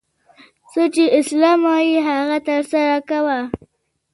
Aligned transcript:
څه 0.71 0.83
چي 0.93 1.03
اسلام 1.19 1.59
وايي 1.67 1.95
هغه 2.09 2.37
ترسره 2.47 2.97
کوه! 3.09 3.37